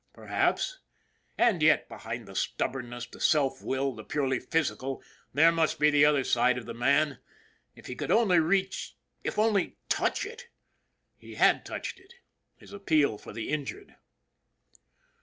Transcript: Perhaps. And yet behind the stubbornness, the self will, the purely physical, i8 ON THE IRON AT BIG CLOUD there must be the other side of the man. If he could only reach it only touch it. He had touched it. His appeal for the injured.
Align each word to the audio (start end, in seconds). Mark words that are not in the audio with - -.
Perhaps. 0.13 0.79
And 1.37 1.61
yet 1.61 1.87
behind 1.87 2.27
the 2.27 2.33
stubbornness, 2.35 3.05
the 3.05 3.19
self 3.19 3.61
will, 3.61 3.93
the 3.93 4.03
purely 4.03 4.39
physical, 4.39 4.95
i8 4.97 4.97
ON 4.97 4.99
THE 4.99 5.05
IRON 5.05 5.05
AT 5.05 5.05
BIG 5.05 5.09
CLOUD 5.11 5.43
there 5.43 5.51
must 5.63 5.79
be 5.79 5.89
the 5.91 6.05
other 6.05 6.23
side 6.23 6.57
of 6.57 6.65
the 6.65 6.73
man. 6.73 7.19
If 7.75 7.85
he 7.85 7.93
could 7.95 8.09
only 8.09 8.39
reach 8.39 8.95
it 9.23 9.37
only 9.37 9.77
touch 9.89 10.25
it. 10.25 10.47
He 11.19 11.35
had 11.35 11.63
touched 11.63 11.99
it. 11.99 12.15
His 12.57 12.73
appeal 12.73 13.19
for 13.19 13.31
the 13.31 13.49
injured. 13.51 13.95